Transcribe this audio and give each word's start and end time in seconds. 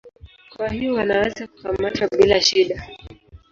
Kwa 0.51 0.69
hivyo 0.69 0.93
wanaweza 0.93 1.47
kukamatwa 1.47 2.07
bila 2.17 2.41
shida. 2.41 2.87